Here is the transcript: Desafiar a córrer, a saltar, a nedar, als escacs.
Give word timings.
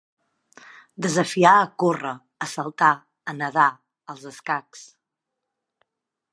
Desafiar 1.05 1.51
a 1.57 1.67
córrer, 1.83 2.15
a 2.45 2.49
saltar, 2.55 2.91
a 3.33 3.37
nedar, 3.43 3.69
als 4.15 4.27
escacs. 4.33 4.85